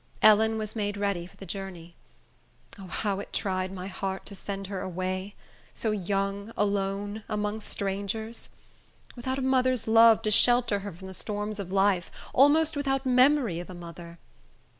Ellen 0.23 0.57
was 0.57 0.75
made 0.75 0.97
ready 0.97 1.27
for 1.27 1.37
the 1.37 1.45
journey. 1.45 1.93
O, 2.79 2.87
how 2.87 3.19
it 3.19 3.31
tried 3.31 3.71
my 3.71 3.85
heart 3.87 4.25
to 4.25 4.33
send 4.33 4.65
her 4.65 4.81
away, 4.81 5.35
so 5.75 5.91
young, 5.91 6.51
alone, 6.57 7.21
among 7.29 7.59
strangers! 7.59 8.49
Without 9.15 9.37
a 9.37 9.43
mother's 9.43 9.87
love 9.87 10.23
to 10.23 10.31
shelter 10.31 10.79
her 10.79 10.91
from 10.91 11.05
the 11.05 11.13
storms 11.13 11.59
of 11.59 11.71
life; 11.71 12.09
almost 12.33 12.75
without 12.75 13.05
memory 13.05 13.59
of 13.59 13.69
a 13.69 13.75
mother! 13.75 14.17